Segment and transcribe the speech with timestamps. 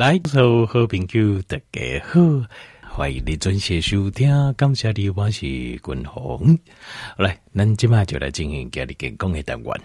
[0.00, 2.20] 来，所有好朋友大家好，
[2.88, 6.58] 欢迎你准时收听，感谢你，我是君宏。
[7.18, 9.80] 好来，咱今麦就来进行今日健康的单元。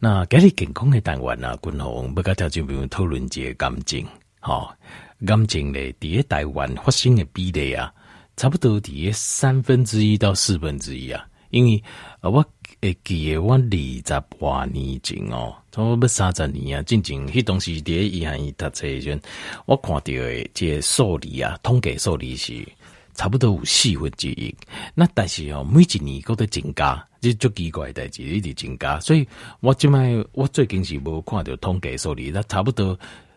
[0.00, 4.04] 那家里健康的单元啊，君宏不跟条件朋友讨论一个感情，
[4.40, 4.76] 好、
[5.24, 7.94] 感情咧，伫个台湾发生的比例啊，
[8.36, 11.82] 差不多伫个三分之一到四分之一啊，因为
[12.20, 12.44] 啊我。
[12.82, 19.20] 会记得我二十多年前哦，差不多三十年啊，进前迄当时伫医院读册时阵，
[19.64, 22.68] 我看到的这个数字啊，统计数字是
[23.14, 24.54] 差不多有四分之一。
[24.94, 29.00] 那但是哦，每一年都在增加，这足奇怪的代志一直增加。
[29.00, 29.26] 所以
[29.60, 32.96] 我即摆我最近是无看到统计数字，那差不多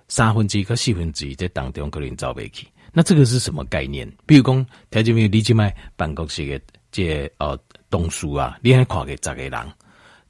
[0.09, 2.67] 三分之一四分之一在当中可能走袂去。
[2.91, 4.11] 那这个是什么概念？
[4.25, 5.27] 比如讲，听见没有？
[5.29, 7.57] 你即摆办公室的这个、呃。
[7.89, 9.73] 同事啊，你还看个十个人，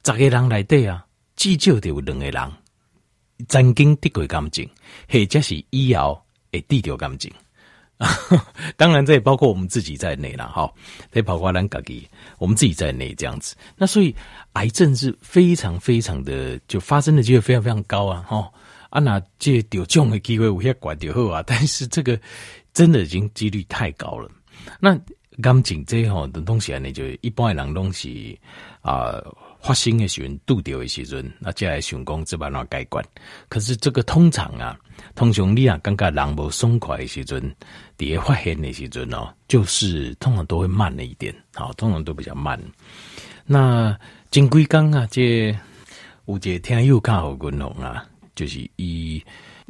[0.04, 1.04] 十个人内底啊，
[1.36, 2.52] 至少得有两个人
[3.48, 4.68] 曾经得过感情，
[5.08, 7.32] 或者是以后会得到感情。
[8.78, 10.72] 当然，这也包括我们自己在内了哈。
[11.10, 13.54] 得包括咱家己，我们自己在内这样子。
[13.76, 14.14] 那所以，
[14.54, 18.24] 癌症是非常非常的，就发生的机会非常非常高啊！
[18.26, 18.50] 哈
[18.88, 22.18] 啊，那这得中的机会有些管就好啊，但是这个
[22.72, 24.30] 真的已经几率太高了。
[24.80, 24.98] 那。
[25.40, 28.36] 感情这吼的东西呢，就一般的人拢是
[28.82, 33.02] 啊、呃、发生的时阵，拄着的时阵，那再来想讲这把哪解决？
[33.48, 34.76] 可是这个通常啊，
[35.14, 37.54] 通常你啊感觉人无爽快的时阵，
[37.96, 42.60] 第一发现的时阵哦，就是通常都会慢了一点，好，通常都比较慢。
[43.46, 43.98] 那
[44.30, 45.56] 前几工啊，这
[46.26, 49.22] 有一个听友较好运动啊，就是伊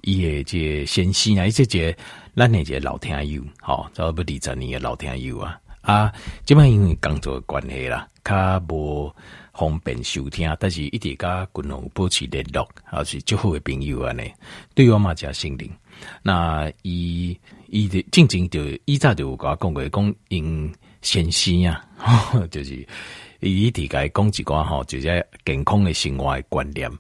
[0.03, 1.97] 伊的这先生啊，伊这个。
[2.37, 6.13] 咱那个老听友，好，差不多二十年的老听友啊，啊，
[6.45, 9.15] 即摆因为工作的关系啦，较无
[9.53, 14.33] 方便收听，但是一直甲军宏保持联络，还是最好的朋友安尼，
[14.75, 15.69] 对我嘛诚信任。
[16.23, 21.85] 那伊伊的静静就伊早就有甲我讲过，讲因先生啊，
[22.51, 22.75] 就是
[23.41, 26.91] 伊一直甲伊讲一寡吼，就是健康的生活的观念，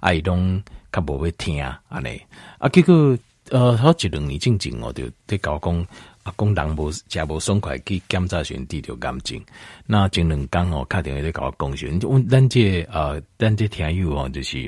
[0.00, 0.62] 啊，伊拢
[0.92, 2.20] 较无要听安尼，
[2.58, 3.16] 啊，结果。
[3.50, 5.86] 呃，好一两年之前我就在搞讲
[6.22, 9.44] 啊，讲人无食无爽快去检查选地条感情。
[9.86, 14.62] 那前两工哦，打电话在搞讲选，阮咱这呃，咱这听友哦，就是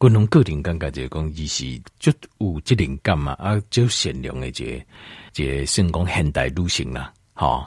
[0.00, 4.84] 军宏个人感觉就讲伊是就有这灵感嘛，啊，就善良的这
[5.32, 7.64] 这算讲现代女性啦，吼。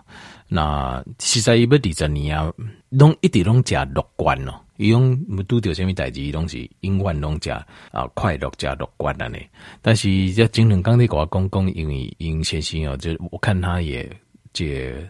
[0.49, 2.51] 那实在伊要二十年啊，
[2.89, 4.61] 拢一直拢食乐观咯。
[4.77, 7.65] 伊拢毋拄着虾米代志，伊拢是永远拢食啊
[8.13, 9.37] 快乐加乐观安尼。
[9.81, 14.09] 但是这前两工你甲我讲讲，因为因先生哦，就我看他也
[14.53, 14.65] 这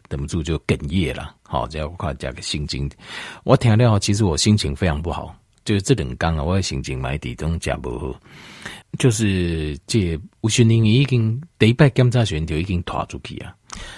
[0.10, 1.36] 忍不住就哽咽了。
[1.44, 2.90] 好，这我看这个心情，
[3.44, 5.36] 我听了其实我心情非常不好。
[5.64, 8.20] 就是这两天啊，我的心情买地拢食无好。
[8.98, 13.54] 就是这有些人已经第一摆检查时就已经拖出去啊。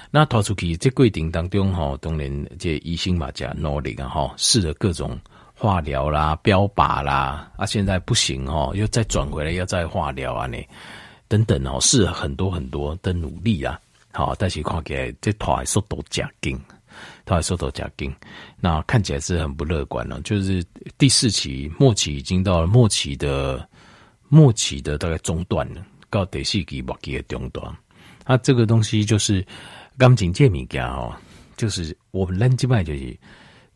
[0.10, 5.18] 那拖出去这过程当中吼，当然这医生嘛加努力啊吼，试了各种
[5.60, 10.58] 化疗啦、标靶啦，啊现在不行哦，又再转回来要再化疗啊呢，
[11.28, 13.78] 等等哦，是很多很多的努力啊，
[14.14, 16.58] 好，但是看起来这拖的速度加紧，
[17.26, 18.16] 拖的速度加紧，
[18.58, 20.64] 那看起来是很不乐观了，就是
[20.98, 23.68] 第四期末期已经到了末期的
[24.30, 27.70] 末期的大概中段了，到第四期末期的中段。
[28.26, 29.46] 那、啊、这个东西就是
[29.98, 31.14] 感情这物件哦，
[31.58, 33.20] 就是我们人际脉就是，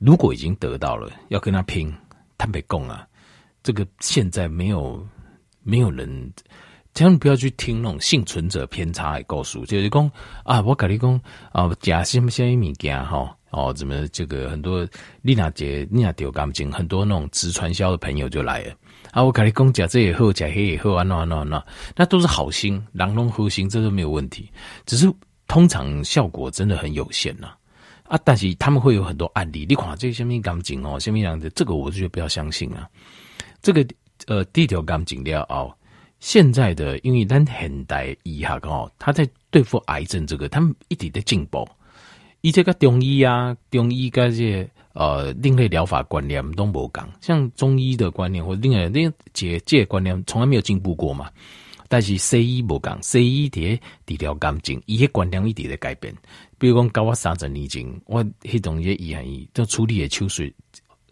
[0.06, 1.90] 如果已经得到了，要跟他拼，
[2.38, 3.08] 坦白讲啊，
[3.64, 5.02] 这个现在没有
[5.62, 6.30] 没有人，
[6.94, 10.12] 千万不要去听那种幸存者偏差的告诉，就是讲
[10.44, 11.18] 啊，我跟你讲
[11.54, 14.86] 啊，假什么什么物件哈，哦，怎么这个很多
[15.22, 18.74] 丽娜姐丽娜丢感情，很多那种直传销的朋友就来了。
[19.12, 21.66] 啊，我跟你讲，假这也好，假黑也好，啊，那那那，
[21.96, 24.52] 那都是好心，狼龙核心，这都没有问题。
[24.86, 25.10] 只是
[25.48, 27.54] 通常效果真的很有限呐。
[28.14, 32.88] 啊但是他们会有很多案例，你看这些什么感情哦，什么样的，这个我就不要相信啊。
[33.62, 33.84] 这个
[34.28, 35.74] 呃，第一条感情了哦，
[36.20, 41.68] 现在的因为咱现代医学哦，他在对付癌症这个，他们一直在进步。
[42.42, 44.70] 以这个中医啊，中医跟这些。
[44.94, 51.32] 呃，另类疗法观念都无讲，像中医的观念或另外另解解观念从来没有进步过嘛。
[51.94, 56.12] 但是西医无讲，西医的治疗感情，伊个观念一直在改变。
[56.58, 60.42] 比如讲，高我三十年前，我迄种嘢医院医，就处理的手术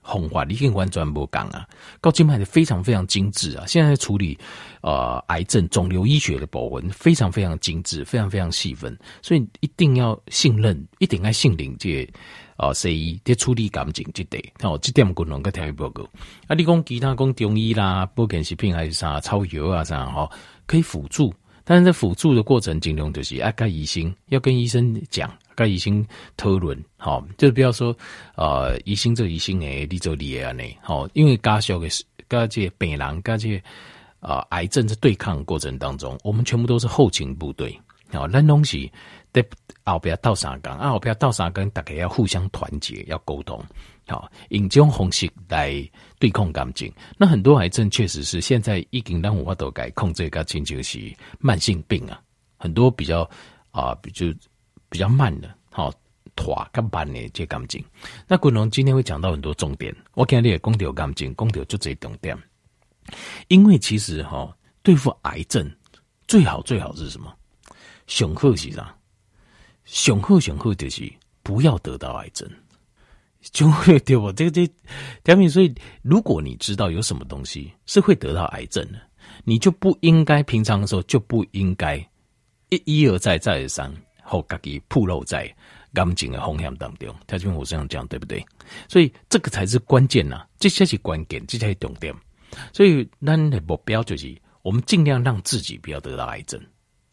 [0.02, 1.68] 方法已经完全无讲啊。
[2.00, 4.36] 高金牌的非常非常精致啊，现在，处理
[4.82, 12.12] 呃癌症肿瘤医学的部分非常非常精致，非常非常细分，所以一定要信任，一定要信任这个。
[12.58, 16.04] 哦，西医伫处理感情这点，哦，这点可能个听报告。
[16.46, 20.30] 啊，你讲其他讲中医啦，保健食品还是啥草药啊啥，吼，
[20.72, 21.34] 可以辅助。
[21.64, 26.04] 但是在辅助的过程，尽量就是啊，跟医生要跟医生讲，跟医生
[26.36, 27.96] 讨论，好，就不要说
[28.36, 31.88] 呃，医生这医生诶，你做你啊呢，好，因为家属的
[32.28, 33.62] 跟这病人跟这
[34.20, 37.80] 啊癌症在对抗过程当中，我们全部都是后勤部队，
[38.12, 38.92] 好，那东西
[39.32, 39.46] 得
[39.86, 43.64] 后边倒三更啊，后边倒三更，大家要互相团结，要沟通。
[44.08, 45.88] 好，用这种方式来
[46.22, 46.88] 对抗癌症。
[47.18, 51.00] 那很多癌症确实是现在已经让我都改控制个亲就是
[51.40, 52.22] 慢性病啊，
[52.58, 53.28] 很多比较
[53.72, 54.28] 啊，比较
[54.88, 55.92] 比较慢的，好
[56.36, 57.84] 拖更慢的这癌症。
[58.28, 62.38] 那滚龙今天会讲到很多重点，我今天也讲到癌症，讲到就这重点。
[63.48, 65.70] 因为其实哈，对付癌症
[66.28, 67.34] 最好最好是什么？
[68.06, 68.96] 上好是啥？
[69.86, 72.48] 上好上好就是不要得到癌症。
[73.52, 74.32] 就会对我？
[74.32, 74.72] 这个这
[75.24, 75.74] 条命，所以
[76.04, 79.02] 如果你知道有什么东西是会得到癌症的，
[79.44, 81.98] 你就不应该平常的时候就不应该
[82.70, 83.92] 一一而再再而三
[84.24, 85.52] 后自己暴露在
[85.92, 87.14] 感情的风险当中。
[87.26, 88.46] 条命，我这样讲对不对？
[88.88, 92.14] 所以这个才是关键呐，这才是关键，这才是重点。
[92.72, 96.62] 所以那的目标就是我们尽量让自己不要得到癌症。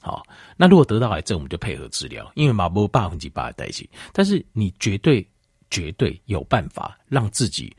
[0.03, 0.23] 好，
[0.59, 3.89] 那如果得到癌症，我们就配合治疗，因为嘛无百分之百的代谢。
[4.13, 5.27] 但是你绝对。
[5.71, 7.75] 绝对有办法让自己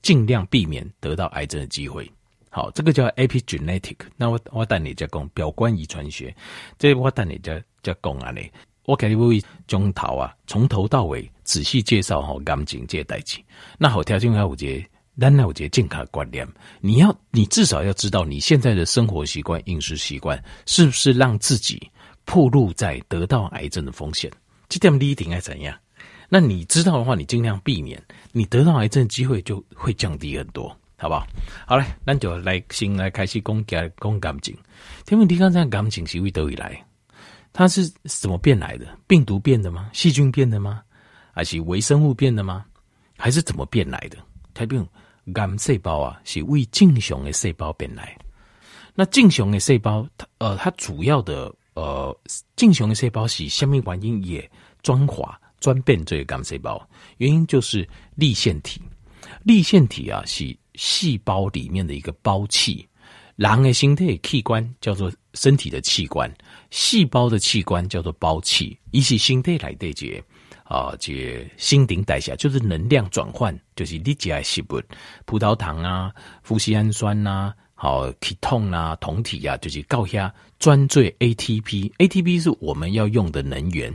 [0.00, 2.10] 尽量避免得到癌症的机会。
[2.50, 3.96] 好，这个叫 epigenetic。
[4.16, 6.34] 那我我带你再讲表观遗传学，
[6.78, 8.50] 这我带你再再讲啊你。
[8.84, 13.38] 我给你会从头啊，从头到尾仔细介绍好癌症这代志。
[13.78, 14.84] 那好，条件还有节，
[15.18, 16.46] 当然有节健康观念。
[16.80, 21.80] 你要，你至少要知道你现在的生活习惯、饮食习惯是不是让自己
[22.24, 24.30] 暴露在得到癌症的风险。
[24.68, 25.78] 这点你一定要怎样？
[26.34, 28.02] 那你知道的话，你尽量避免，
[28.32, 31.26] 你得到癌症机会就会降低很多，好不好？
[31.66, 34.56] 好嘞，那就来先来开始讲讲讲癌症。
[35.04, 36.82] 天问题刚才癌症是为得以来，
[37.52, 38.86] 它是怎么变来的？
[39.06, 39.90] 病毒变的吗？
[39.92, 40.82] 细菌变的吗？
[41.34, 42.64] 还是微生物变的吗？
[43.18, 44.16] 还是怎么变来的？
[44.54, 44.88] 太平
[45.34, 48.16] 癌细胞啊，是为正常的细胞变来。
[48.94, 52.18] 那正常的细胞，它呃，它主要的呃，
[52.56, 54.50] 正常的细胞是什么原因也
[54.82, 55.38] 转化？
[55.62, 56.84] 专变这个干细胞，
[57.18, 58.82] 原因就是粒线体。
[59.44, 62.86] 粒线体啊，是细胞里面的一个胞器。
[63.36, 66.30] 人的身体器官叫做身体的器官，
[66.70, 68.76] 细胞的器官叫做胞器。
[68.90, 70.22] 一起身体来对接
[70.64, 74.82] 啊，这新陈代谢就是能量转换，就是你吃的食物，
[75.24, 76.12] 葡萄糖啊、
[76.44, 81.90] 麸醯胺酸呐、好体痛啊、酮体啊，就是高压专做 ATP。
[81.98, 83.92] ATP 是我们要用的能源。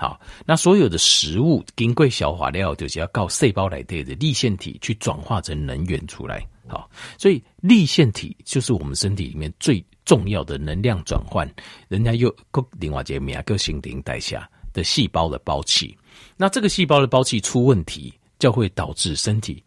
[0.00, 6.42] 好，那所有的食物经过消化了，就是要靠细胞来对的粒腺体去转化成能源出来。
[6.66, 6.88] 好，
[7.18, 11.46] 所以粒腺体就是我们身体里面最重要的能量转换。
[11.88, 15.94] 人家又各另外一个名叫新陈代下的细胞的胞器。
[16.34, 19.62] 那这个细胞的胞器出问题，就会导致身体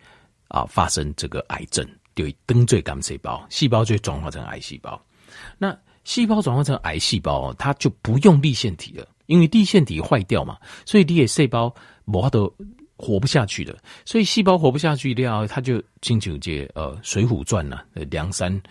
[0.47, 4.99] 啊发生这个癌症，就会登最癌细胞，细胞就会转化成癌细胞。
[5.59, 9.07] 那细胞转化成癌细胞，它就不用粒腺体了。
[9.25, 11.73] 因为地线体坏掉嘛，所以你的细胞
[12.05, 12.53] 膜都
[12.97, 13.77] 活不下去了。
[14.05, 17.81] 所以细胞活不下去了，它就进九界呃《水浒传》呐，
[18.11, 18.61] 梁山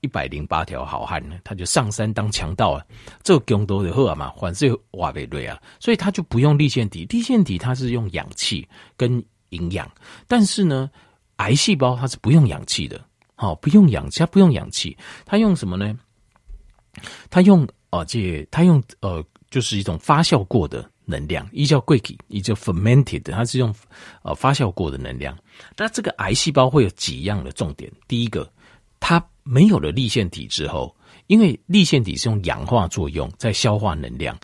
[0.00, 2.84] 一百零八条好汉呢，他就上山当强盗啊，
[3.22, 9.90] 这个工作就好嘛，反正瓦贝瑞啊，所以他就不用地线体，地线体它是用氧气跟营养，
[10.26, 10.90] 但是呢，
[11.36, 13.00] 癌细胞它是不用氧气的，
[13.34, 15.96] 好，不用氧气，它不用氧气，它用什么呢？
[17.30, 19.24] 它用啊，这它用呃。
[19.52, 23.72] 就是一种发酵过的能量，一叫 Guiki，一叫 fermented，它是用
[24.22, 25.38] 呃发酵过的能量。
[25.76, 27.92] 那这个癌细胞会有几样的重点？
[28.08, 28.50] 第一个，
[28.98, 34.34] 它没有了粒腺体之后，因为粒腺体是用氧化作用在消化能量，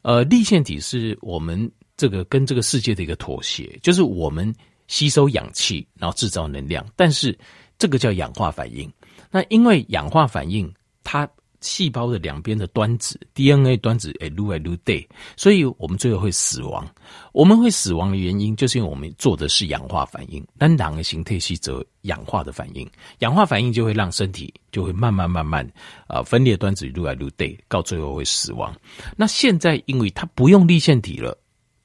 [0.00, 4.50] 呃，粒腺体是我们这个跟这个世界的一个妥协，就是我们
[4.88, 7.38] 吸收氧气，然后制造能量，但是
[7.78, 8.90] 这个叫氧化反应。
[9.30, 10.72] 那因为氧化反应，
[11.04, 11.28] 它
[11.66, 15.06] 细胞的两边的端子 DNA 端子哎撸哎撸对，
[15.36, 16.86] 所以我们最后会死亡。
[17.32, 20.42] 我们会死亡的原因，就是因为我们做的是氧化反应。
[20.56, 25.68] 单档的形态是则氧化的反应，氧化反应就会让身体就会慢慢慢慢
[26.06, 28.74] 啊、分裂端子撸来撸对，到最后会死亡。
[29.16, 31.36] 那现在因为它不用立腺体了，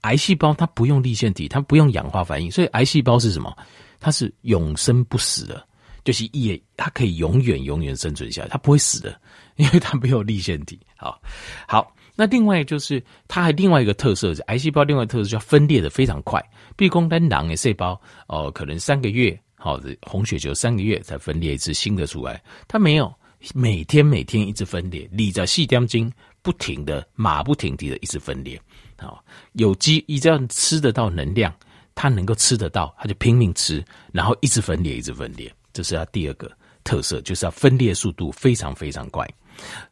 [0.01, 3.55] 癌细胞它不用立腺体，它不用氧化反应，所以癌细胞是什么？
[3.99, 5.63] 它是永生不死的，
[6.03, 9.19] 就是也它可以永远永远生存下来，它不会死的。
[9.55, 11.21] 因为它没有立腺体，好，
[11.67, 16.43] 好，那另外就是它还另外一个特色是癌细胞，另外一个特色叫分裂的非常快。
[16.75, 23.13] 比如说单囊的细胞，哦、可能三个月，好的红血球三个月才分裂一次新的出来，它没有，
[23.53, 28.59] 每天每天一直分裂，你在细点钟不停的马不停蹄的一直分裂。
[28.97, 31.53] 好，有机一这样吃得到能量，
[31.95, 36.51] 它能够吃得到，它就拼命吃，然后一直分裂，一直分裂，这是它第二个
[36.83, 39.27] 特色，就是它分裂速度非常非常快。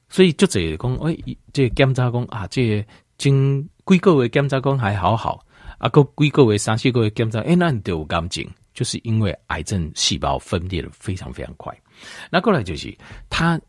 [0.09, 1.15] 所以就这讲，哎，
[1.53, 2.85] 这检查讲啊，这
[3.17, 5.45] 经几个月检查讲还好好，
[5.77, 11.75] 啊，个几个月三四个月检查，哎，那你就有感情，就是因为癌症细胞分裂的非常非常快。
[12.31, 12.95] 那过来就是
[13.29, 13.59] 它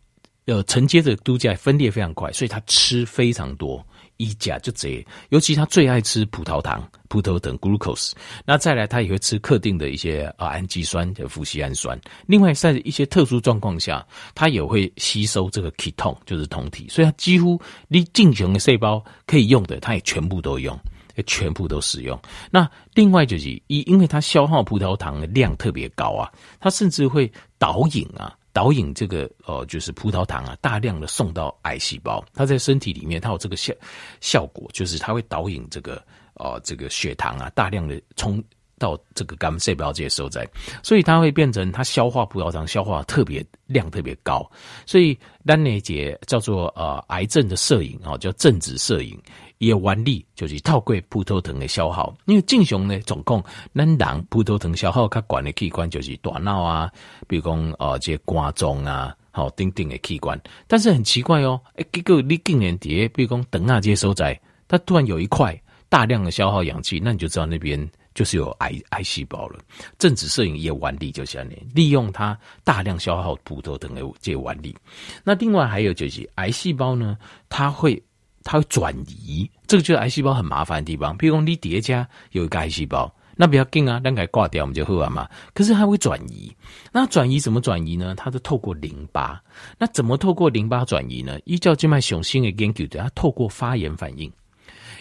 [0.47, 3.85] 呃承接着度假分裂非常快，所以它吃非常多。
[4.21, 8.13] 一甲就这，尤其他最爱吃葡萄糖、葡萄糖 glucose。
[8.45, 11.99] 那再来，他也会吃特定的一些啊氨基酸的富矽氨酸。
[12.27, 16.87] 另外，在一些特殊状况下，他也会吸收这个 ketone，就是酮体。
[16.91, 17.59] 所以，他几乎
[17.89, 20.79] 你进行的细胞可以用的，他也全部都用，
[21.27, 22.21] 全部都使用。
[22.51, 28.37] 那另外就是，因因为它消耗葡萄糖的量特别高啊，它甚至会导引啊。
[28.53, 33.73] 导引这个呃，就是葡萄糖啊，大量的送到癌细胞，它在身体里面，它有这个效
[34.21, 36.03] 效果，就是它会导引这个
[36.35, 38.43] 呃，这个血糖啊，大量的冲
[38.81, 40.49] 到这个肝细胞这些受在，
[40.83, 44.51] 所以它会变成它消化葡萄糖消化特别量特别高，
[44.87, 49.17] 所以单那节叫做呃癌症的摄影啊，叫正子摄影。
[49.59, 53.45] 也原理就是透过葡萄糖的消耗，因为正常呢，总共
[53.75, 56.91] 咱人葡萄糖消耗较悬的器官就是大脑啊，
[57.29, 60.41] 比如讲呃这些肝脏啊，好等等的器官。
[60.67, 65.55] 但是很奇怪哦，诶，结果你近年底，比如讲等啊这些所在，它突然有一块
[65.91, 67.79] 大量的消耗氧气，那你就知道那边
[68.15, 69.59] 就是有癌癌细胞了。
[69.99, 74.77] 正子摄影也原理就是这样，利用它大量消耗葡萄糖的这个原理。
[75.25, 77.17] 那另外还有就是癌细胞呢，
[77.49, 78.03] 它会。
[78.43, 81.17] 它会转移，这个就是癌细胞很麻烦的地方。
[81.19, 85.29] 譬如说你叠加有一个癌细胞，那不要紧啊，让它挂掉，我们就喝完嘛。
[85.53, 86.51] 可是它会转移，
[86.91, 88.15] 那转移怎么转移呢？
[88.17, 89.39] 它是透过淋巴。
[89.77, 91.39] 那怎么透过淋巴转移呢？
[91.45, 94.33] 依照静脉雄性的研究，它透过发炎反应。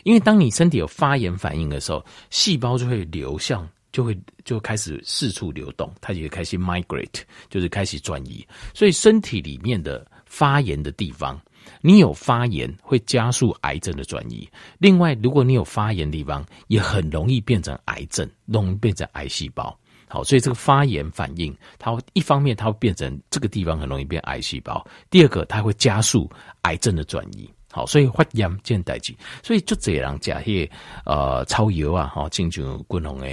[0.04, 8.46] 因为当你身体有发炎反应的时候，细胞就会流向，就会就开始四处流动，它就开始 migrate，就是开始转移。
[8.74, 11.40] 所以身体里面的发炎的地方。
[11.82, 14.50] 你有发炎会加速癌症的转移。
[14.80, 19.78] 另外，如果你有发炎的地方，也很容易变成癌症，容易变成癌细胞。
[20.08, 26.30] 好，所以这个发炎反应，它一方面它会变成这个地方很容易变癌细胞；第二个，它会加速
[26.64, 27.48] 癌症的转移。
[27.72, 30.70] 好，所以发炎见代志，所以就这样假些
[31.06, 33.28] 呃草药啊，吼，进入滚红的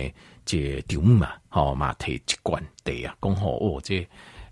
[0.45, 4.07] 这条嘛，吼马蹄一罐地啊，讲好哦这。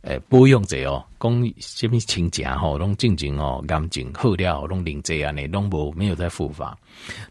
[0.07, 6.77] 诶，保养者哦，讲什么亲家吼，拢静静哦，干净好了，拢零这样呢，拢无没有在复发。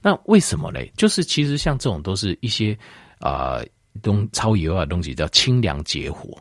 [0.01, 0.83] 那为什么呢？
[0.97, 2.75] 就是其实像这种都是一些
[3.19, 3.61] 啊，
[4.01, 6.37] 东、超油啊东西叫清凉解火，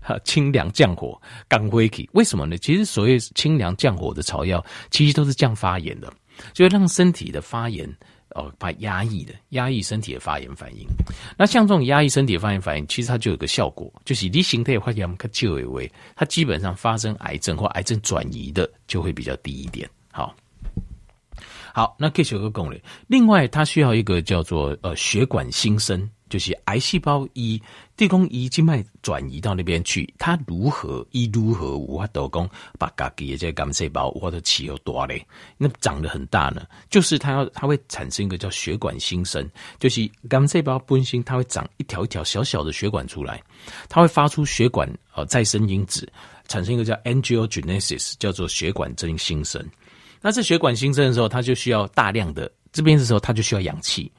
[0.00, 2.08] 哈 清凉降火，降火气。
[2.12, 2.56] 为什么呢？
[2.58, 6.12] 其实所谓清凉降火的草药，其实都是降发炎的，
[6.52, 7.92] 就让身体的发炎。
[8.34, 10.86] 哦，把压抑的压抑身体的发炎反应。
[11.36, 19.86] 那像这种压抑身体的发炎反应，其实它就有个效果，就是你形态发炎，它就以为它基本上发生癌症或癌症转移的就会比较低一点。
[20.10, 20.34] 好，
[21.74, 22.80] 好，那可以有个功能。
[23.06, 26.08] 另外，它需要一个叫做呃血管新生。
[26.32, 27.60] 就是癌细胞一
[27.94, 32.48] 地宫一静脉转移到那边去，它如何一如何无法导宫
[32.78, 35.22] 把自己的这个癌细胞或者起有多嘞？
[35.58, 39.46] 那长得很大呢，就是它要它会产生一个叫血管新生，
[39.78, 43.42] 就是癌细胞本身它会长一条一条小小的血管出来，
[43.90, 46.10] 它会发出血管呃再生因子，
[46.48, 49.62] 产生一个叫 angiogenesis，叫做血管增新生。
[50.22, 54.10] 那这血管新生的时候，它就需要大量的这边的时候，它就需要氧气。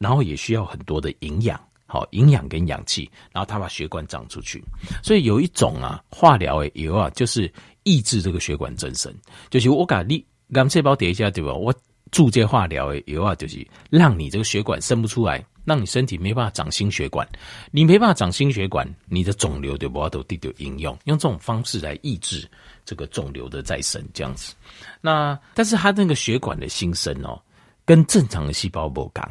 [0.00, 4.64] 然后也需要很多的营养，好营养跟氧气，然后它把血管长出去。
[5.02, 7.52] 所以有一种啊化疗的油啊，就是
[7.82, 9.14] 抑制这个血管增生。
[9.50, 11.52] 就是我把你癌细胞叠一下，对吧？
[11.52, 11.72] 我
[12.10, 17.28] 注这化疗的油啊，就是让你这个血管生不出来，让你身体没办法长新血管。
[17.70, 20.98] 你没办法长新血管，你的肿瘤就不都得到应用。
[21.04, 22.48] 用这种方式来抑制
[22.86, 24.54] 这个肿瘤的再生，这样子。
[25.02, 27.40] 那但是它那个血管的新生哦，
[27.84, 29.24] 跟正常的细胞不同。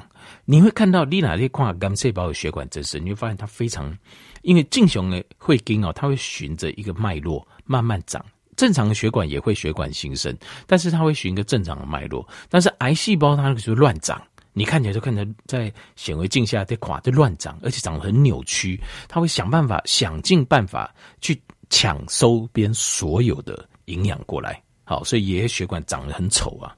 [0.46, 3.96] 你会看到你哪里看癌细胞的血管增生，你会发现它非常，
[4.42, 8.24] 因为正常的会跟哦，它会循着一个脉络慢慢长。
[8.56, 12.28] 正常的血管也会血管新生，但是它会循一个正常的脉络。
[12.50, 14.22] 但是癌细胞它就乱长，
[14.52, 18.78] 你看起来就看着在显微镜下在垮在乱长，而且长得很扭曲。
[19.08, 26.76] 它会想办法想尽办法去抢收边所有的营养过来，好，所以爷爷血管长得很丑啊。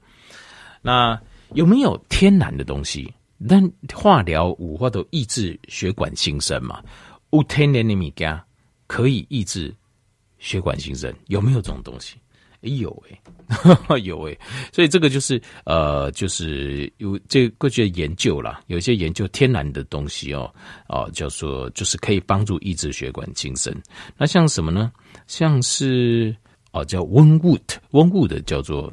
[0.82, 1.20] 那
[1.54, 3.12] 有没有天然的东西？
[3.48, 6.82] 但化疗五或都抑制血管新生嘛？
[7.30, 8.40] 有天然的物件
[8.86, 9.74] 可以抑制
[10.38, 12.16] 血管新生，有没有这种东西？
[12.60, 14.38] 有诶， 有诶，
[14.72, 20.48] 所以这个就是呃，就是有这个过去的研究啦，有一些研究天然的东西哦，
[20.88, 23.74] 哦，叫做就是可以帮助抑制血管新生。
[24.16, 24.92] 那像什么呢？
[25.26, 26.32] 像是
[26.70, 28.92] 哦，叫 wormwood，wormwood 叫做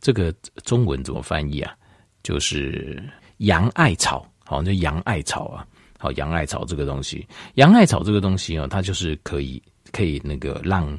[0.00, 0.34] 这个
[0.64, 1.74] 中文怎么翻译啊？
[2.22, 3.02] 就是
[3.42, 5.66] 洋艾草，好，就洋艾草啊，
[5.98, 10.98] 好，洋艾草这个东西，洋艾草这个东西啊，它就是可以可以那个让。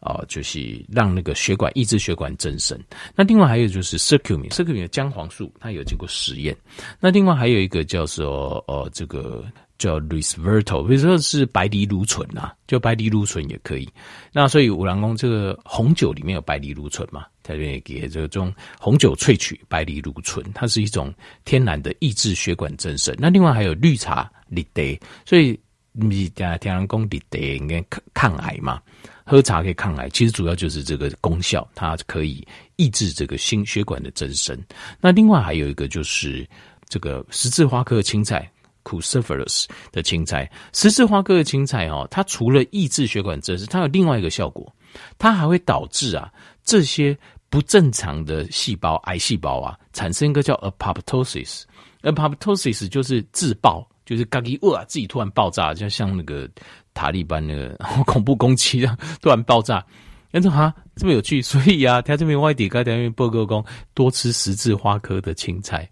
[0.00, 2.78] 啊，就是让那个血管抑制血管增生。
[3.14, 4.80] 那另外还有就是 c i r c u m i n c i r c u m i
[4.80, 6.56] n 的姜黄素，它有经过实验。
[7.00, 9.44] 那另外还有一个叫做呃，这个
[9.76, 13.88] 叫 Resveratrol，比如说是白藜芦醇啊，就白藜芦醇也可以。
[14.32, 21.12] 那所以五郎公这个红酒里面有白藜芦醇嘛，它这边也给这种红酒萃取白藜芦醇，它是一种
[21.44, 23.14] 天然的抑制血管增生。
[23.18, 25.58] 那另外还有绿茶利得，所以
[25.92, 28.80] 你讲天然公利得应该抗癌嘛。
[29.24, 32.42] 喝茶可以抗癌，其实主要就是这个功效，它可以
[32.76, 34.58] 抑制这个心血管的增生。
[35.02, 36.48] 那另外还有一个就是
[36.88, 38.50] 这个十字花科的青菜
[38.84, 44.74] （Cuciferous） 的青菜，十字花科的青菜哦，它除了抑制血管增生，它有另外一个效果，
[45.18, 46.32] 它还会导致啊
[46.64, 47.14] 这些
[47.50, 53.86] 不正常的细胞，癌细胞啊产生一个叫 apoptosis，apoptosis 就是自爆。
[54.08, 56.48] 就是嘎吉哇，自己突然爆炸，就像那个
[56.94, 59.84] 塔利班那个 恐怖攻击一样，突然爆炸。
[60.30, 63.62] 但是哈，这么有趣，所以啊，他这边外地，他这边报告讲，
[63.92, 65.86] 多吃十字花科的青菜，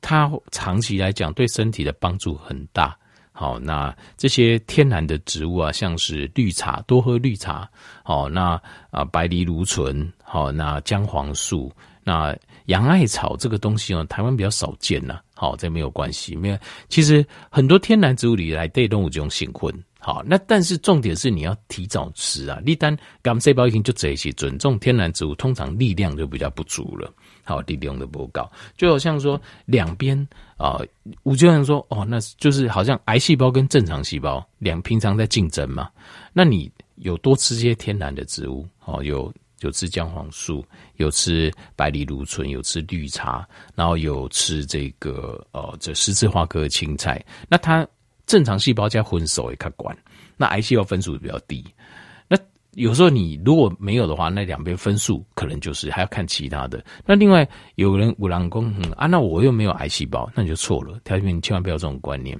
[0.00, 2.96] 它长期来讲对身体的帮助很大。
[3.30, 7.70] 好，那这些天然的植物啊，像是绿茶，多喝绿茶。
[8.02, 8.60] 好，那
[8.90, 11.72] 啊，白藜芦醇，好，那姜黄素。
[12.02, 12.36] 那
[12.66, 15.20] 洋艾草这个东西哦，台湾比较少见呐。
[15.40, 16.58] 好，这没有关系，没有。
[16.90, 19.74] 其实很多天然植物里来对动物这种性混。
[19.98, 22.60] 好，那但是重点是你要提早吃啊。
[22.62, 27.10] 你单刚细胞已经就这些，准这种天然植物通常力量就比较不足了。
[27.42, 30.28] 好，力量的不高，就好像说两边
[30.58, 30.78] 啊，
[31.22, 35.88] 我就想说哦，那就是好像癌细胞跟正常细胞两平常在竞争嘛。
[36.34, 39.32] 那你有多吃些天然的植物，哦，有。
[39.60, 40.64] 有吃姜黄素，
[40.96, 47.24] 有吃白藜芦醇，有吃绿茶，然后有吃这个呃，这十字花科的青菜。
[47.48, 47.86] 那它
[48.26, 49.96] 正常细胞加荤素也看管，
[50.36, 51.64] 那癌细胞分数比较低。
[52.28, 52.36] 那
[52.74, 56.84] 有时候你如果没有的话，那两边分数可能就是还要看其他的。
[57.04, 60.98] 那另外有人五郎公啊，那我又没有癌细胞，那你就错了。
[61.04, 62.38] 条件你千万不要这种观念。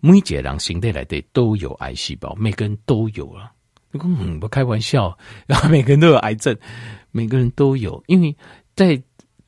[0.00, 3.50] 每一个人形态来的都有癌细胞，每个人都有啊。
[4.02, 6.56] 嗯，不开玩笑， 然后每个人都有癌症，
[7.12, 8.36] 每个人都有，因为
[8.74, 9.00] 在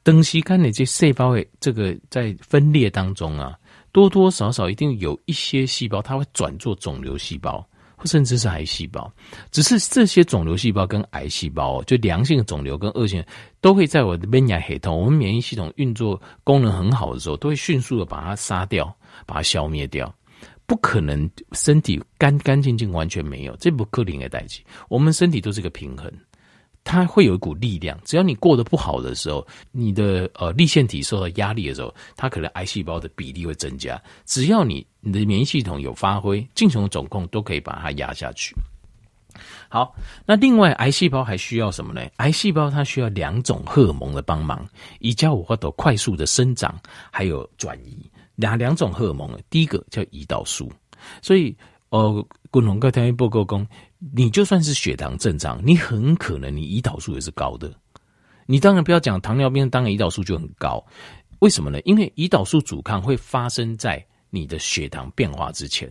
[0.04, 3.59] 东西看那些细胞的这个在分裂当中啊，
[3.90, 9.12] 多多少少一定有一些细胞，它会转做肿瘤细胞，或甚至是癌细胞。
[9.50, 13.20] 只是这些肿瘤细胞跟癌细胞，就良性肿瘤跟恶性，
[13.61, 20.14] 都会在我的免疫系统，我们免疫系统运作功能很好的时候，都会迅速的把它杀掉，把它消灭掉。
[20.66, 24.61] 不可能，身体干干净净完全没有，这不可能的代志。
[24.88, 26.12] 我们身体都是一个平衡，
[26.83, 27.96] 它会有一股力量。
[28.05, 34.00] 只要你过得不好的时候，你的呃立腺体受到压力的时候，它可能癌细胞的比例会增加。
[34.24, 38.55] 只要你你的免疫系统有发挥，尽从总控都可以把它压下去。
[39.68, 42.00] 好，那另外癌细胞还需要什么呢？
[42.16, 44.66] 癌细胞它需要两种荷尔蒙的帮忙，
[44.98, 46.74] 以叫我获得快速的生长，
[47.11, 48.11] 还有转移。
[48.37, 50.72] 两两种荷尔蒙，第一个叫胰岛素，
[51.20, 51.57] 所以
[51.88, 53.66] 呃，滚龙哥天一报告讲，
[54.14, 57.70] 你就算是血糖正常，你很可能你胰岛素也是高的。
[58.46, 60.85] 你当然不要讲糖尿病，当然胰岛素就很高。
[61.40, 61.81] 为什么呢？
[61.81, 65.90] 因为胰岛素阻抗会发生在你的血糖变化之前，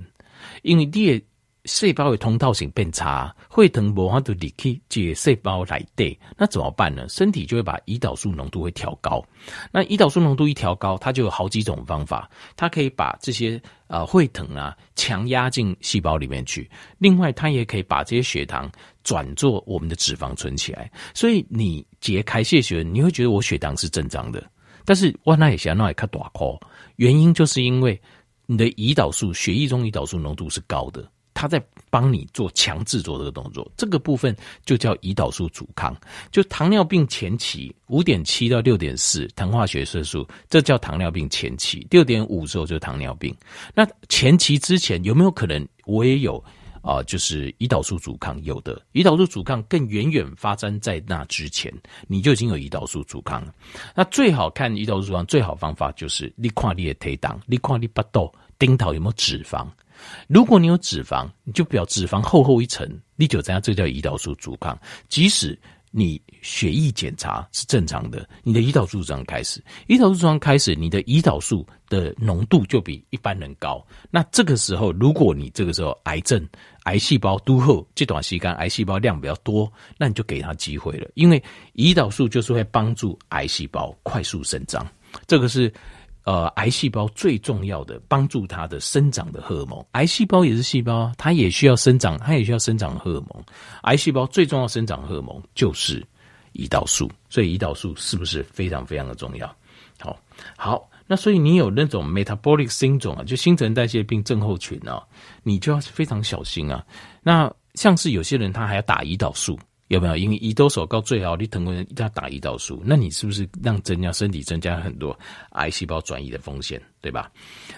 [0.64, 1.26] 因为你的。
[1.66, 7.08] 细胞的通道性变差，会疼无法度离开这细胞来对，那怎么办呢？
[7.10, 9.24] 身体就会把胰岛素浓度会调高。
[9.72, 16.70] 那胰岛素浓度一调高，它就有好几种方法，它可以把这些呃会疼啊强压进细胞里面去。
[17.00, 18.72] 另外，它也可以把这些血糖
[19.04, 20.92] 转做我们的脂肪存起来。
[21.14, 24.44] 所以你解开谢血，你会觉得我血糖是正常的，
[24.86, 26.60] 但是我那也想那也看大颗，
[26.98, 28.00] 原因就是因为
[28.46, 31.04] 你的胰岛素血液中胰岛素浓度是高的。
[31.36, 35.96] 他在帮你做强制做这个动作，这个部分就叫胰岛素阻抗。
[36.32, 41.86] 就糖尿病前期五点七到六点四糖化血色素，这叫糖尿病前期。
[41.92, 43.36] 六点五之后就糖尿病。
[43.76, 46.44] 那前期之前有没有可能我也有
[46.82, 51.74] 啊、就是胰岛素阻抗有的，胰岛素阻抗更远远发生在那之前，
[52.08, 53.52] 你就已经有胰岛素阻抗了。
[53.96, 59.68] 那最好看胰岛素阻抗最好方法就是你看你的体重，你看你巴肚顶头有没有脂肪。
[60.28, 64.78] 如果你有脂肪，你就表脂肪厚厚一层，你就这样，这叫胰岛素阻抗。
[65.10, 65.58] 即使
[65.92, 73.86] 你血液检查是正常的，你的胰岛素这样开始，胰岛素这样开始，你的胰岛素的浓度就比一般人高。
[74.12, 76.46] 那这个时候，如果你这个时候癌症、
[76.84, 81.42] 癌细胞都后这段时间癌细胞量比较多，那你就给他机会了，因为
[81.76, 84.86] 胰岛素就是会帮助癌细胞快速生长。
[85.28, 85.72] 这个是。
[86.26, 93.44] 呃，癌细胞最重要的帮助它的生长的荷尔蒙，癌细胞也是细胞，它也需要生长，它也需要生长荷尔蒙。
[93.84, 96.04] 癌细胞最重要生长荷尔蒙就是
[96.54, 99.48] 胰岛素，所以胰岛素是不是非常非常的重要？
[100.00, 100.20] 好，
[100.58, 105.04] 好，那所以你有那种 metabolic syndrome 啊，就新陈代谢病症候群啊，
[105.44, 106.84] 你就要非常小心啊。
[107.22, 109.60] 那像是有些人他还要打胰岛素。
[109.88, 110.18] 有没有？
[110.18, 115.18] 因为胰岛素高最好，你疼痛人要打胰岛素，那你是不是让增加身体增加很多
[115.52, 117.32] 癌细胞转移的风险，对吧？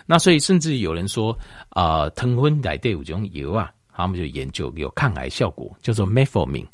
[0.05, 1.37] 那所以甚至有人说
[1.69, 6.65] 啊，疼痛来对有这种油啊，他们就研究有抗癌效果，叫做 metformin，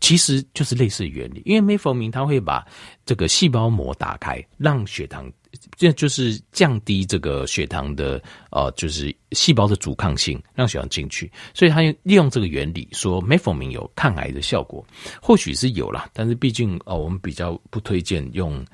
[0.00, 2.64] 其实就是类似原理，因为 metformin 它会把
[3.04, 5.30] 这个细胞膜打开，让血糖。
[5.76, 11.30] 这就是降低这个血糖的呃，就是细胞的阻抗性，让血糖进去。
[11.54, 14.84] 所以他利用这个原理说，metformin 有抗癌的效果，
[15.20, 18.64] 或许是有啦，但是毕竟呃，我们比较不推荐用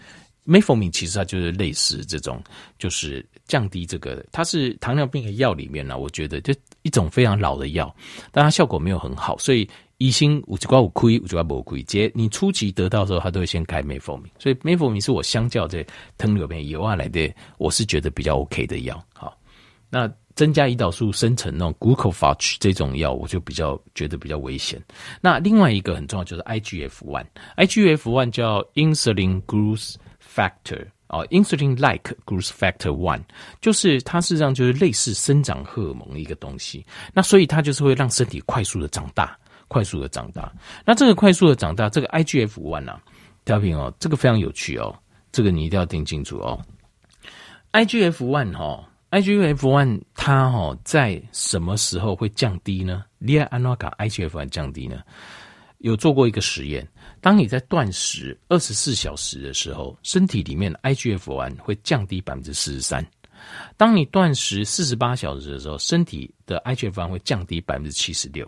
[0.47, 0.91] metformin。
[0.91, 2.43] 其实它就是类似这种，
[2.79, 7.95] 就是降低这个，它是糖尿病的药里面呢，我觉得就一种非常老的药，
[8.31, 9.69] 但它效果没有很好，所以。
[9.99, 11.85] 医生有几挂有亏，有几挂没亏。
[12.13, 15.87] 你初期得到的时候，他都会先开 metformin，所以 metformin 是我相较这
[16.19, 19.01] 糖尿病以外来的，我是觉得比较 OK 的药。
[19.15, 19.39] 好，
[19.89, 24.83] 那增加胰岛素生成那种 glucophage 这种药，我就比较觉得比较危险。
[25.21, 33.21] 那另外一个很重要就是 IGF one，IGF one 叫 insulin growth factor 哦，insulin like growth factor one，
[33.61, 36.85] 就是它实际上就是类似生长荷尔蒙的一个东西。
[37.15, 39.39] 那所以它就是会让身体快速的长大。
[39.69, 40.53] 快速的长大，
[40.85, 43.01] 那这个快速的长大，这个 IGF one 啊，
[43.43, 44.95] 调频哦，这个非常有趣哦，
[45.33, 46.63] 这个你一定要听清楚哦。
[47.73, 53.03] IGF one 哈，IGF one 它哈在什么时候会降低呢？
[53.17, 55.01] 利亚安诺卡 IGF one 降低呢？
[55.79, 56.87] 有做过一个实验，
[57.23, 63.01] 当你在断食二十四小时的时候，身体里面的 IGF 完会降低百分之四十三；
[63.77, 68.47] 当你断食四十八小时的时候，身体的 IGF 完会降低百分之七十六。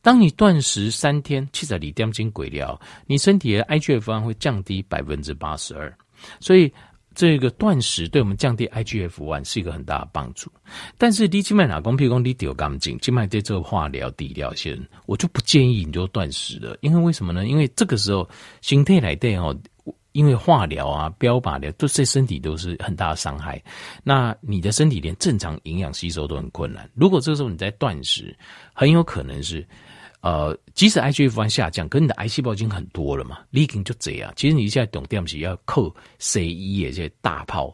[0.00, 5.92] 当你断食三天，七十里点金鬼料，你身体的 IGF-1 会降低百分之八十二，
[6.40, 6.72] 所以
[7.16, 10.48] 这个断食对我们降低 IGF-1 是一个很大的帮助。
[10.96, 17.44] 但是你静脉哪公，譬如说你丢干净，静脉在做化疗、底疗先，我就不建议你就断食了，因为为什么呢？
[17.44, 18.28] 因为这个时候
[18.60, 19.58] 形态来对哦。
[20.12, 23.62] 因为化疗啊、标靶疗都对身体都是很大的伤害，
[24.02, 26.88] 那你的身体连正常营养吸收都很困难。
[26.94, 28.34] 如果这个时候你在断食，
[28.72, 29.62] 很有可能是，
[30.26, 34.32] 呃，即使 IGF-1 下降，可你的癌细胞已经很多了嘛，你已经就这样。
[34.34, 37.72] 其实你现在懂点是要扣 C 一这些大炮，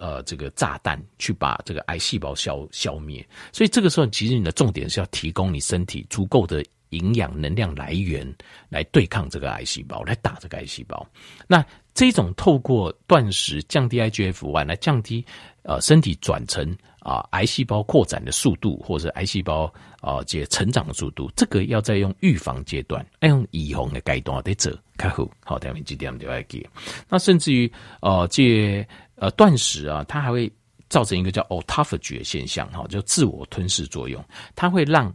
[0.00, 3.24] 呃，这个炸弹去把这个癌细胞消消灭。
[3.52, 6.64] 所以这个时候，其实你的重点是要提供你身体足够的。
[6.92, 8.22] 营养能量来源
[8.68, 11.06] 来对抗这个癌细胞，来打这个癌细胞。
[11.46, 15.24] 那这种透过断食降低 IGF-1 来降低
[15.62, 19.64] 呃身体转成啊、癌细胞扩展的速度，或者癌细胞
[20.00, 26.66] 啊这、成长的速度，这个要再用预防阶段，要用预防的阶段得走开后好，下面几点就要记。
[27.08, 28.86] 那甚至于呃这
[29.16, 30.50] 呃断食啊，它还会
[30.88, 35.12] 造成一个叫 autophagy 的现象哈，就自我吞噬作用，它会让。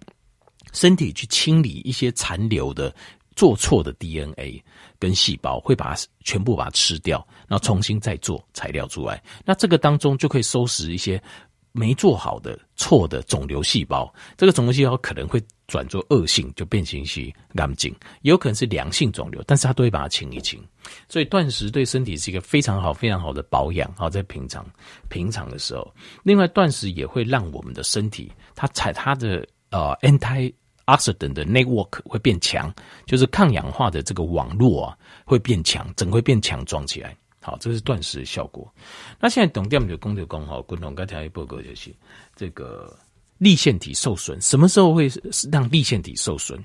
[0.74, 2.94] 身体去清理一些残留的
[3.38, 4.62] 做错的 DNA
[5.00, 9.24] 跟细胞，会把它全部把它吃掉，然后重新再做材料出来。
[9.46, 11.20] 那这个当中就可以收拾一些
[11.78, 14.12] 没做好的错的肿瘤细胞。
[14.36, 20.62] 这个肿瘤细胞可能会转做恶性，就变形性癌症，也有可能是良性肿瘤，但是它都会把它清一清。
[21.08, 23.94] 所以断食对身体是一个非常好、非常好的保养。
[23.96, 24.66] 好，在平常
[25.10, 29.46] 平常的时候，另外断食也会让我们的身体它采它的。
[29.70, 32.74] 呃，antioxidant 的 network 会变强，
[33.06, 37.14] 就是抗氧化的这个网络啊会变强，整会变强壮起来。
[37.48, 38.70] 好，这是断食的效果。
[39.22, 41.96] 那现在懂掉的功就功好，共同刚才报告就是
[42.36, 42.94] 这个
[43.38, 45.10] 粒腺体受损，什么时候会
[45.50, 46.60] 让粒腺体受损？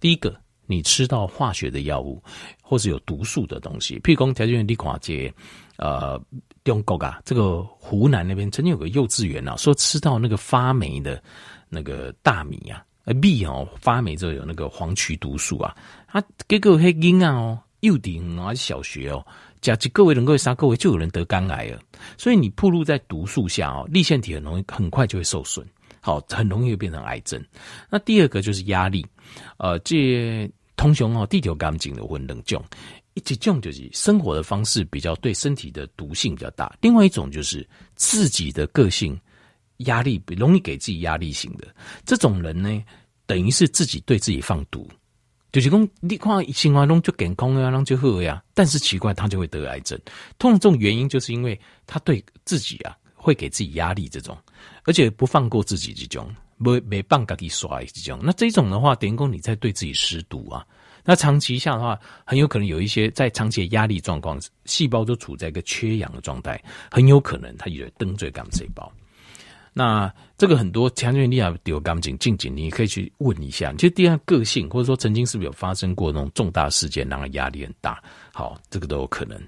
[0.00, 2.18] 第一个，你吃到化学的药物
[2.62, 5.30] 或是有毒素的东西，譬如讲条件你看这
[5.76, 6.18] 呃，
[6.64, 11.22] 中国啊，这个湖南那边曾经有个幼稚园啊，说吃到那个发霉的。
[11.74, 15.74] 那个大米啊，呃米哦发霉之后有那个黄曲毒素啊，
[16.06, 19.26] 它给各位婴啊哦，幼顶啊小学哦，
[19.62, 21.80] 假设各位能够杀各位，就有人得肝癌了。
[22.18, 25.64] 所以你暴露在毒素下哦，立腺体很容易很快就会受损，
[26.00, 27.42] 好，很容易会变成癌症。
[27.88, 29.06] 那第二个就是压力，
[29.56, 32.62] 呃，这通常哦，地球干净的温冷种，
[33.14, 39.16] 一种就是生活的方式比较对身体的毒性比较大，另外一种就是自己的个性
[39.78, 41.72] 压力容易给自己压力型的
[42.04, 42.82] 这种人呢，
[43.26, 44.88] 等于是自己对自己放毒。
[45.52, 48.42] 就是讲，你看生活中就健康啊，然就好呀。
[48.54, 50.00] 但是奇怪，他就会得癌症。
[50.38, 54.36] 通常这种原因，就是因为他对自己啊，会给自己压力，这种，
[54.84, 58.18] 而且不放过自己这种，没没办法给刷这种。
[58.22, 60.66] 那这种的话，等于讲你在对自己施毒啊。
[61.04, 66.58] 那长期下的话，很有可能有一些在长期的压力状况，细胞都处在一个缺氧的状态，
[66.90, 68.90] 很有可能它有登最感细胞。
[69.72, 73.72] 那这个很多强健力啊，丢干净静静，你可以去问一下。
[73.72, 78.02] 就第二个性，或者说曾经是不是有发生过那种重大事件，然后压力很大？
[78.34, 79.40] 好，这个都有可能。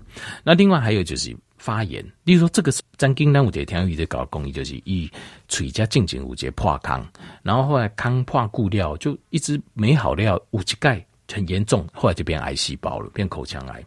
[0.43, 5.11] 那另外还有就是发炎，例如说这个张金丹五节天宇的搞工艺，就是以
[5.47, 7.07] 嘴加静静五节破康，
[7.43, 13.85] 然后后来康破固料就一直没好料，五级钙很严重，后来就变癌细胞了，变口腔癌。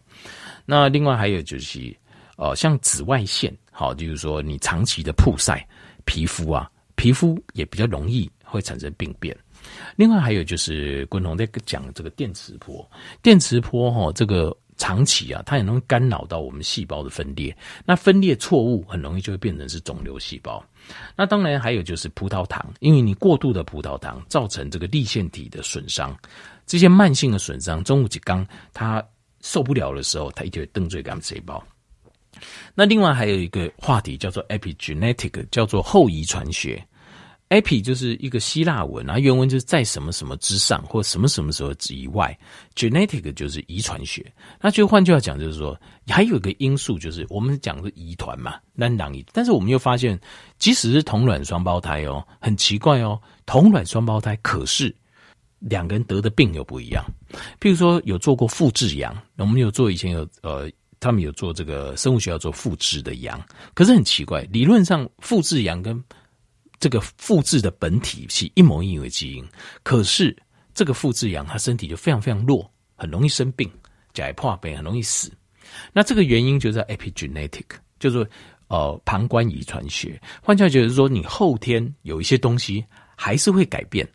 [0.65, 1.95] 那另外还有就是
[2.35, 5.67] 呃，像紫外线，好，就是说你长期的曝晒。
[6.07, 9.37] 皮肤啊，皮肤也比较容易会产生病变。
[9.97, 12.89] 另外还有就是，共同在讲这个电磁波，
[13.21, 17.55] 电磁波哈，这个长期啊，它也能干扰到我们细胞的分裂。
[17.85, 20.63] 那分裂错误，很容易就会变成是肿瘤细胞。
[21.17, 26.17] 那当然还有就是葡萄糖，因为你过度的葡萄糖造成这个粒线体的损伤，
[26.65, 29.05] 这些慢性的损伤，中午几刚它
[29.41, 31.61] 受不了的时候，它一定会登最干细胞。
[32.75, 36.83] 那另外还有一个话题叫做 epigenetic，叫做后遗传学。
[37.49, 42.37] epi 就是一个希腊文啊，原文就是在什么什么之上，或什么什么时候之以外。
[42.75, 44.29] genetic 就是遗传学。
[44.59, 49.25] 那就换句话讲，就是说还有一个因素，就是我们讲的遗传嘛，难囊遗。
[49.31, 50.19] 但是我们又发现，
[50.59, 54.93] 即使是同卵双胞胎哦，很奇怪哦，同卵双胞胎，可是
[55.59, 57.01] 两个人得的病又不一样。
[57.61, 60.69] 譬如说有做过复制羊，我们有做以前有呃。
[60.99, 63.39] 他们有做这个生物学要做复制的羊，
[63.73, 66.03] 可是很奇怪，理论上复制羊跟
[66.79, 69.47] 这个复制的本体是一模一样的基因，
[69.83, 70.35] 可是
[70.73, 73.69] 这个复制羊它身体就非常非常弱，很容易生病，
[74.13, 75.31] 甲破病很容易死。
[75.91, 77.65] 那这个原因就在 epigenetic，
[77.99, 78.27] 就是
[78.67, 80.19] 呃旁观遗传学。
[80.41, 82.83] 换句话就是说，你后天有一些东西
[83.15, 84.07] 还是会改变，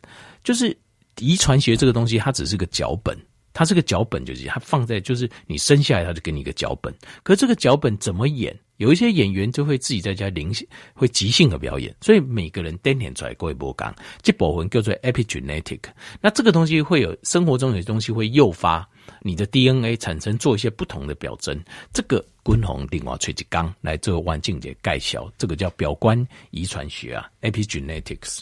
[0.43, 0.75] 就是
[1.19, 3.17] 遗传学这个东西它只是个脚本。
[3.53, 6.93] 它这个脚本就是它放在，就是你生下来，它就给你一个脚本。
[7.21, 8.57] 可是这个脚本怎么演？
[8.77, 11.95] 有一些演员就会自己在家临时会即兴的表演。
[12.01, 15.79] 所以每个人颠点出来各一波讲，这部分叫做 epigenetic。
[16.19, 18.85] 那这个东西会有生活中有些东西会诱发
[19.21, 21.57] 你的 DNA 产生做一些不同的表征。
[21.93, 28.39] 这个滚红另外吹起钢来做环境的介绍，这个叫表观遗传学啊，epigenetics。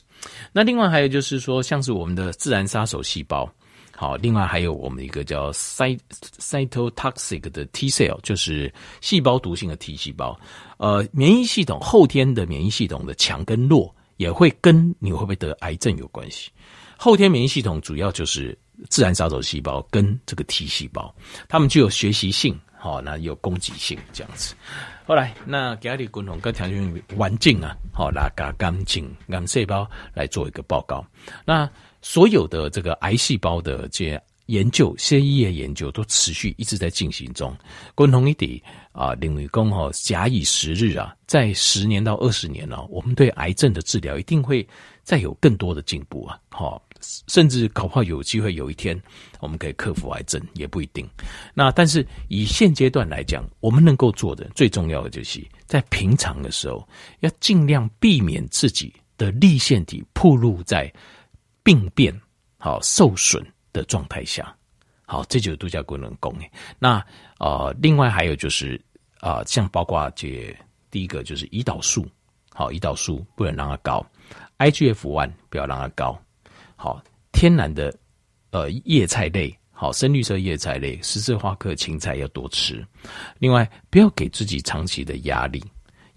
[0.54, 3.52] 那另外还有就是说，像是我们的自然杀手细胞。
[4.02, 10.36] 好，另外还有我们一个叫 cytotoxic 的 T cell，就是细胞毒性的 T 细胞。
[10.78, 16.50] 呃，免疫系统后天的免疫系统的强跟弱，也会跟你会不会得癌症有关系。
[16.98, 18.58] 后天免疫系统主要就是
[18.90, 21.14] 自然杀手细胞跟这个 T 细胞，
[21.48, 24.56] 它们具有学习性，好，那有攻击性这样子。
[25.06, 31.06] 后来，那给阿里共同跟条件环境啊，好，拿个干净癌细胞来做一个报告。
[31.46, 31.70] 那
[32.02, 37.56] 所有的这个癌细胞的这些研究，些医的研究都持续一直在进行中。
[37.96, 38.60] 共同一点
[38.92, 44.68] 啊，领域工哈，假以时日啊，在十年到二十年了，我们对癌症的治疗一定会
[45.04, 46.38] 再有更多的进步啊！
[46.50, 46.84] 好，
[47.28, 49.00] 甚至搞不好有机会有一天
[49.40, 51.08] 我们可以克服癌症，也不一定。
[51.54, 56.86] 那但是以现阶段来讲，我们能够做的最重要的就是在平常的时候，
[57.22, 60.92] 要尽量避免自己的立腺体暴露在。
[61.64, 62.14] 病变
[62.58, 64.56] 好受损的状态下，
[65.06, 66.36] 好，这就是度假功能功。
[66.80, 67.04] 那
[67.40, 68.80] 呃，另外还有就是
[69.20, 70.56] 啊、像包括这
[70.90, 72.08] 第一个就是胰岛素，
[72.54, 74.06] 好，胰岛素不能让它高
[74.58, 76.20] ，IGF one 不要让它高，
[76.76, 77.96] 好，天然的
[78.50, 82.84] 呃叶菜类，好，深绿色叶菜类，十字花科青菜要多吃。
[83.38, 85.64] 另外，不要给自己长期的压力。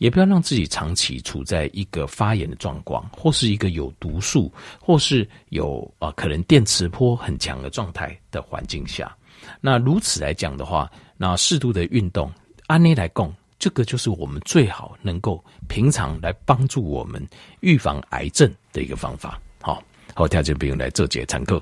[0.05, 9.17] 也不要让自己长期处在一个发炎的状况，或是一个有毒素，或是有啊、可能电磁波很强的状态的环境下。
[9.63, 12.31] 那如此来讲的话，那适度的运动，
[12.67, 17.27] 按内来供，这个就是我们最好能够平常来帮助我们
[17.61, 19.41] 预防癌症的一个方法。
[19.63, 21.59] 好，好，条件不用来做节参课。